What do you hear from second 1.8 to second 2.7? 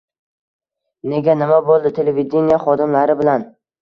televideniye